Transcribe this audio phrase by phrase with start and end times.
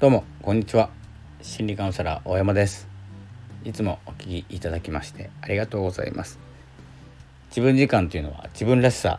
[0.00, 0.90] どうもこんにちは。
[1.42, 2.86] 心理カウンセラー大山です。
[3.64, 6.38] いつもお聞きいただきましてありがとうございます。
[7.48, 9.18] 自分時間というのは自分らしさ、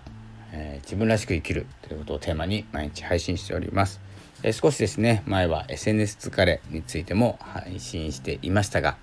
[0.54, 4.00] えー、自分らしく生きるということをテーマに毎日配信しております、
[4.42, 8.96] えー、少しですね前は SNS 疲れについても配信していましたが、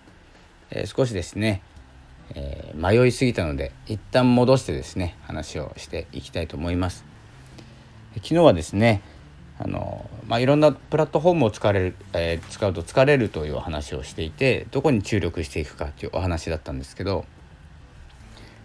[0.71, 1.61] えー、少しですね、
[2.35, 7.05] え迷いすぎたので一旦戻してですね話をしていきたいと思います。
[8.15, 9.03] 昨日はですね
[9.59, 17.25] あの、まあ、いろんなプラットフォームを使われる、えー、使うと疲れるというお話をしていてどこに注力していくかというお話だったんですけど、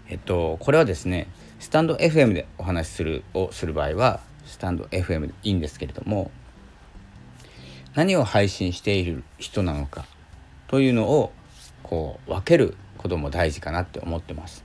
[0.09, 1.27] えっと、これはですね
[1.59, 6.31] スタンド FM でお話しするをする場合はスタンド FM でいいんですけれども
[7.93, 10.05] 何を配信している人なのか
[10.67, 11.31] というのを
[11.83, 14.63] こう分けることも大事かなって思ってます。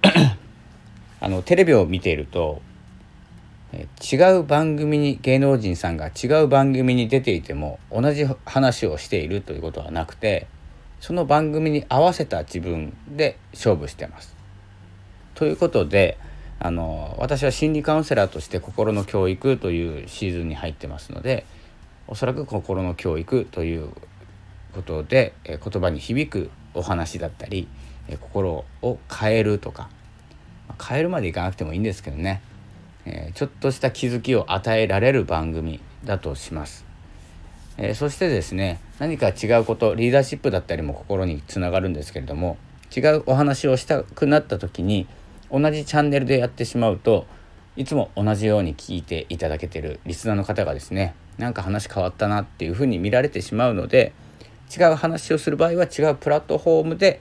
[1.20, 2.62] あのテレビを見ていると
[4.02, 10.46] 違う番組に芸能人さんが違う番組に出ていても同じ話をしているということはなくて
[11.00, 14.34] その番組に合わせた自分で勝負してます。
[15.34, 16.18] ということで
[16.60, 21.44] あの私は心理カウンセラーとして心の教育というシーズンに入ってますので
[22.06, 23.90] おそらく心の教育という
[24.74, 27.68] ことで言葉に響くお話だったり
[28.20, 29.88] 心を変えるとか
[30.82, 32.40] 変えるまでいかなくてもいいんですけどね
[33.06, 36.84] えちょっとした気づきを与えられる番組だとします。
[37.76, 42.56] えー、そしてですね何か違うことリーダーシップだったりも心につながるんですけれども
[42.96, 45.08] 違うお話をしたくなった時に
[45.50, 47.26] 同じチャンネルでやってしまうと
[47.76, 54.12] いつも同じように聞いていただけてるリスナーの方がですねなんか話変わったなっていうふうに見られてしまうので
[54.76, 57.20] 違う話をする場合は違うプラットフォームで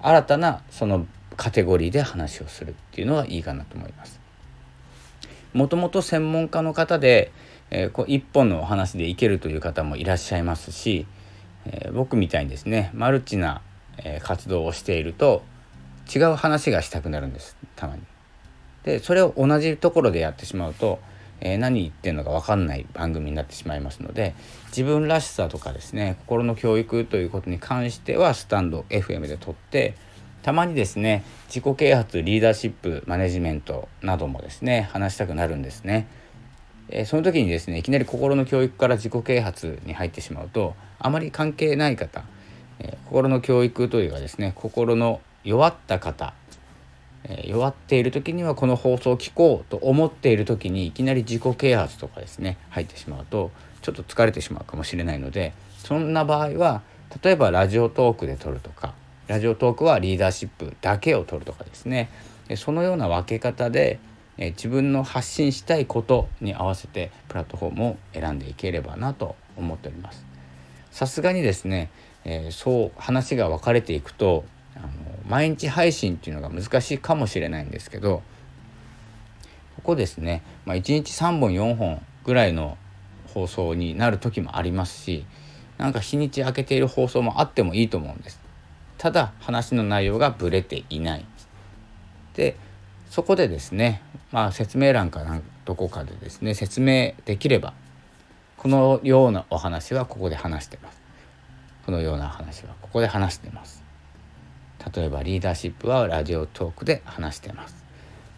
[0.00, 4.27] 新たなそのカテゴリーで話をするっていうのがいいかなと思います。
[5.52, 7.32] もともと専門家の方で、
[7.70, 11.06] えー、こう一本のお話でいけるという方もいらっしゃいますし、
[11.66, 13.62] えー、僕みたいにですねマルチな、
[13.98, 15.42] えー、活動をしていると
[16.14, 18.02] 違う話がしたくなるんですたまに。
[18.84, 20.98] でそれを同じところでやってしまうと、
[21.40, 24.34] えー、何言ってんのか分かんない番組になってしまいますので
[24.68, 29.94] 自分らしさとかですね心の教育ということに関してはスタンド FM で撮って
[30.42, 36.06] たまにですね自己啓発リーダーシップマネジメントなどもですね話したくなるんですね。
[36.90, 42.24] えその時にですねいきなり心の教育から自己啓発に入ってしまうとあまり関係ない方、
[42.78, 46.32] え心の教育というかですね心の弱った方、
[47.24, 53.50] え弱っている時にはこの放送を聞こうと思っている時にいきなり自己啓発とかですね入ってしまうと
[53.82, 56.82] ちょっと疲れてしまうかもしれないのでそんな場合は
[57.22, 58.94] 例えばラジオトークで撮るとか
[59.28, 62.10] ラジオトークはリーダーシップだけを取るとかですね
[62.56, 64.00] そのような分け方で
[64.38, 70.24] 自分の発信したいことに合わせてプラットフォームを選んでいければなと思っております。
[70.92, 71.90] さすがにですね、
[72.24, 74.44] え、そう話が分かれていくと
[74.74, 74.88] あの
[75.28, 78.22] 毎日配信っていうのが難しいかもしれないんですけど
[79.76, 82.78] ここですね、まあ、1日3本4本ぐらいの
[83.34, 85.26] 放送になる時もありますし
[85.76, 88.47] なんか日にち空けている放送もあってもいいと思うんです。
[88.98, 91.24] ただ話の内容がぶれていない。
[92.34, 92.56] で
[93.10, 97.72] そこでですね、まあ、説明欄かなどこかでですね説明できれば
[98.58, 101.00] このようなお話はここで話してます。
[101.86, 103.82] このような話はここで話してます。
[104.94, 107.84] 例えばリーダーシップはラジオトークで話してます。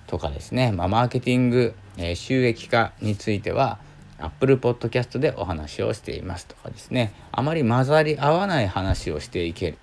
[0.07, 3.79] とかですね、まあ、マーケティング、えー、収益化については
[4.19, 9.79] Apple Podcast でお話をしていますとかですねあまり混ざり合わない話をしていけ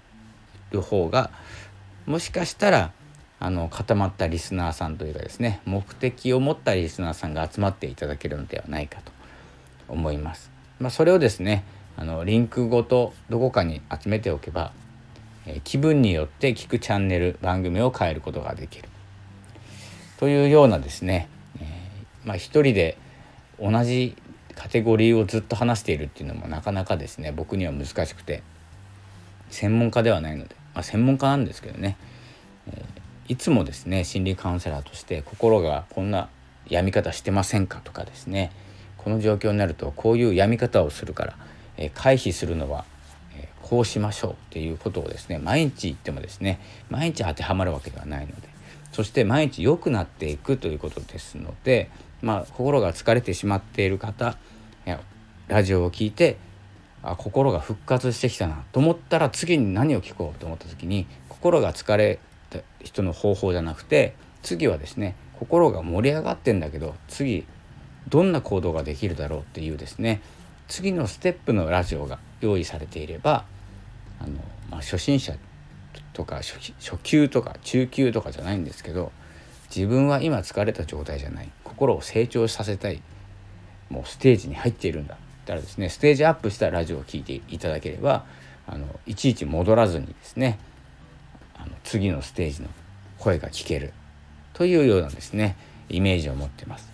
[0.71, 1.31] る方が
[2.05, 2.91] もしかしたら
[3.39, 9.11] あの固まったリスナーさんというかですね目的を持ったリスナーさんが集まっていただけるのではないかと
[9.87, 10.51] 思います。
[10.79, 11.63] まあ、それをですね
[11.95, 14.71] あのリンクごとどこかに集めておけば、
[15.45, 18.87] えー、気分によって聞くチャンネル番組を変えることができる
[20.19, 21.27] というようなですね、
[21.59, 22.97] えー、まあ、一人で
[23.59, 24.15] 同じ
[24.55, 28.43] カテゴリーをずっと話しているっていうのもなかなかですね僕には難しくて
[29.49, 31.97] 専門家ではないので、まあ、専門家なんですけどね、
[32.67, 36.29] えー、いつもですね心理カウンセラーとして心がこんな
[36.67, 38.51] 病み方してませんかとかですね。
[38.95, 41.35] この状況になるとこういう病み方をするから、
[41.77, 42.85] えー、回避するのは、
[43.35, 46.59] えー、こうしましょうっていうことをですね毎日言ってもですね
[46.91, 48.47] 毎日当てはまるわけではないので
[48.91, 51.89] そして毎日良くなっていくということですので、
[52.21, 54.37] まあ、心が疲れてしまっている方
[55.47, 56.37] ラジオを聞いて
[57.03, 67.45] あ心が復活してきたなと思ったら次に何を聞こうと思った時に心が疲れた人の方法じゃなくて次はですね心が盛り上がってんだけど次
[68.09, 70.21] どんな行動ができるだろうっていうですね
[70.67, 73.45] 次のステップのラジオが用意されていれば
[74.19, 74.33] あの、
[74.69, 75.35] まあ、初心者
[76.13, 79.11] とか初初級とか中級とかじゃないんですけど
[79.73, 81.49] 自分は今疲れた状態じゃない。
[81.63, 83.01] 心を成長させたい。
[83.89, 85.17] もうステージに入っているんだ。
[85.47, 88.25] ったらですねステージアップしたラジオを聴いていただければ
[88.67, 90.59] あのいちいち戻らずにですね
[91.55, 92.67] あの次のステージの
[93.17, 93.93] 声が聞ける
[94.53, 95.55] というようなですね
[95.89, 96.91] イメージを持ってます。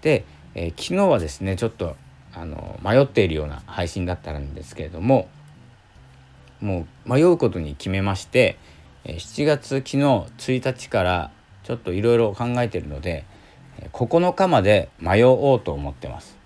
[0.00, 0.24] で、
[0.54, 1.96] えー、昨日はですねちょっと
[2.32, 5.28] あの迷っているような配信だったんですけれども
[6.60, 8.56] もう迷うことに決めまして
[9.04, 11.30] 7月昨日1日から
[11.64, 13.24] ちょっといろいろ考えてるので
[13.92, 16.37] 9日まで迷おうと思ってます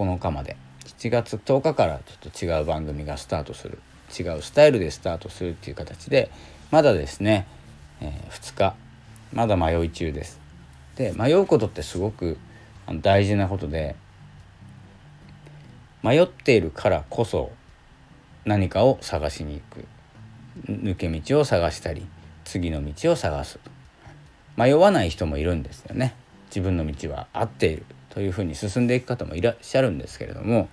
[0.00, 0.56] 9日まで。
[0.86, 3.78] 7月10日からちょっと違う番組がスタートする。
[4.18, 6.30] 違うスタイルでスタートするっていう形で
[6.70, 7.46] まだですね、
[8.00, 8.74] えー、2日。
[9.32, 10.40] まだ迷い中です。
[10.96, 12.38] で迷うことってすごく
[13.02, 13.94] 大事なことで
[16.02, 17.52] 迷っているからこそ
[18.44, 19.86] 何かを探しに行く。
[20.66, 22.06] 抜け道を探したり
[22.44, 23.60] 次の道を探す。
[24.56, 26.14] 迷わない人もいるんですよね。
[26.46, 27.86] 自分の道は合っている。
[28.10, 30.68] というふうに進んでいく方もいらっしゃるんですけれども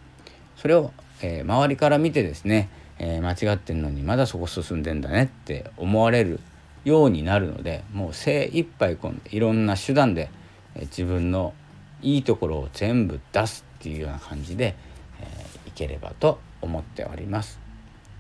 [0.58, 0.92] それを、
[1.22, 2.70] えー、周りから見てですね、
[3.00, 6.40] えー、間違ってんのにまだそこ進んでんだねって思われる
[6.84, 10.30] ようになるのでもう精一杯このいろんな手段で、
[10.76, 11.54] えー、自分の
[12.02, 14.76] いいところを全部出すっていうような感じで、
[15.20, 17.60] え、いければと思っております。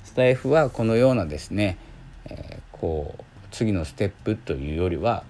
[0.03, 1.77] スタイフはこのようなですね、
[2.25, 5.23] え、こう次のステップというよりは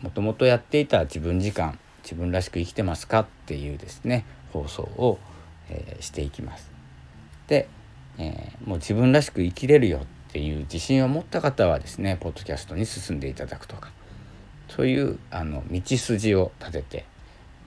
[0.00, 5.18] もともとやっていた自分時間自分らしく生きてますかっていうですね放送を、
[5.68, 6.70] えー、していきます。
[7.46, 7.68] で、
[8.18, 13.90] えー、もう自分らしく生きれるよっていう自信を持った方はですねポッドキャストに進んでいただくとか
[14.68, 17.04] そういうあの道筋を立てて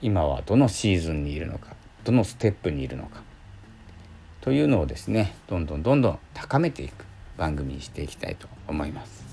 [0.02, 1.74] 今はどのシーズンにいるのか
[2.04, 3.22] どのステップにいるのか
[4.40, 7.04] というのをですねどんどんどんどん高めていく
[7.36, 9.24] 番組にしていきたいと思います。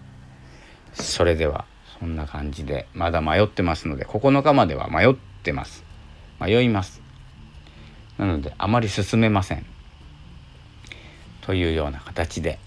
[0.93, 1.65] それでは
[2.03, 5.85] そんな感じでまだ迷ってますので9日までは迷ってます。
[6.37, 7.01] 迷います。
[8.17, 9.65] なのであまり進めません。
[11.39, 12.59] というような形で、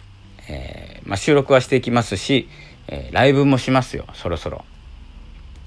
[0.49, 2.49] えー、まあ、収録はしていきますし、
[2.89, 4.65] えー、ライブもしますよそろそろ。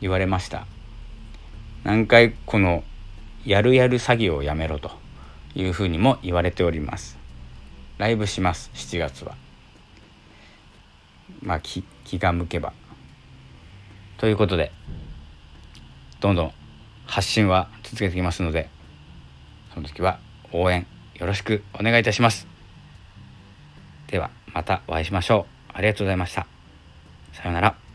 [0.01, 0.65] 言われました。
[1.83, 2.83] 何回この
[3.45, 4.89] やるやる詐欺をやめろと
[5.53, 7.19] いうふうにも言われております。
[7.99, 9.35] ライブします7月は。
[11.43, 11.83] まあ気
[12.17, 12.73] が向けば。
[14.19, 14.71] ということで
[16.19, 16.51] どんどん
[17.05, 18.69] 発信は続けていきますので
[19.73, 20.19] その時は
[20.51, 20.85] 応援
[21.15, 22.47] よろしくお願いいたします。
[24.07, 25.71] ではまたお会いしましょう。
[25.73, 26.47] ありがとうございました。
[27.33, 27.88] さようなら。